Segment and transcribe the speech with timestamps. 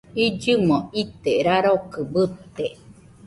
[0.25, 2.65] Illɨmo ite rarokɨ bɨte